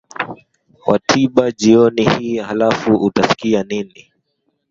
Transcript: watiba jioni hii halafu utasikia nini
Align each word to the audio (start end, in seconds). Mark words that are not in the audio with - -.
watiba 0.87 1.51
jioni 1.51 2.05
hii 2.09 2.37
halafu 2.37 2.95
utasikia 2.95 3.63
nini 3.63 4.11